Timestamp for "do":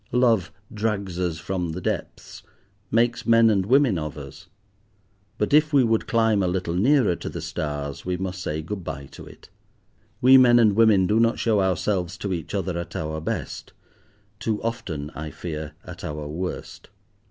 11.05-11.19